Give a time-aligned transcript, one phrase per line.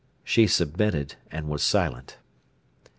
[0.23, 2.17] She submitted, and was silent.